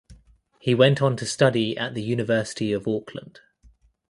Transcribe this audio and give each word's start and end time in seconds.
He 0.57 0.73
went 0.73 0.99
on 0.99 1.15
to 1.17 1.27
study 1.27 1.77
at 1.77 1.93
the 1.93 2.01
University 2.01 2.73
of 2.73 2.87
Auckland. 2.87 3.39